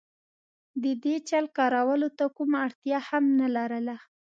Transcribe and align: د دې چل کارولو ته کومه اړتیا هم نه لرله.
د 0.83 0.85
دې 1.03 1.15
چل 1.29 1.45
کارولو 1.57 2.07
ته 2.17 2.25
کومه 2.37 2.57
اړتیا 2.65 2.99
هم 3.09 3.23
نه 3.39 3.47
لرله. 3.55 3.95